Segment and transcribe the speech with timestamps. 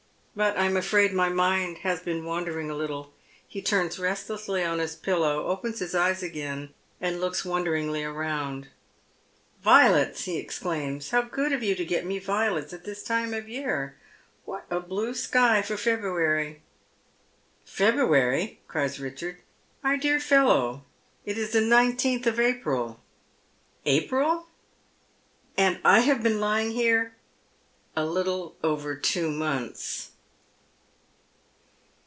[0.33, 3.11] But I am afiaid my mind has been wandering a little."
[3.45, 8.69] He turns restlessly on his pillow, opens his eyes again, and looks wonderingly round."
[9.61, 13.49] Violets!" he exclaims." How good of you to get me violets at this time of
[13.49, 13.97] year!
[14.45, 16.61] What a blue sky for February!""
[17.65, 19.35] February!" cries Eichard."
[19.83, 20.85] My dear fellow,
[21.25, 23.01] it is the nine teenth of April.""
[23.85, 24.47] April?
[25.57, 27.15] And I have been lying here
[27.97, 30.07] ""A little over two months."